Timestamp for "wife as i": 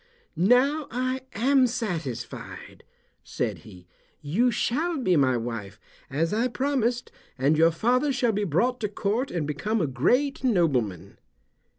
5.37-6.47